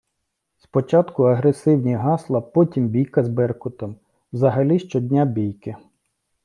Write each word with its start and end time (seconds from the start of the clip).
Спочатку 0.57 1.23
агресивні 1.27 1.95
гасла, 1.95 2.41
потім 2.41 2.87
бійка 2.89 3.23
з 3.23 3.29
Беркутом, 3.29 3.95
взагалі 4.33 4.79
щодня 4.79 5.25
бійки. 5.25 5.75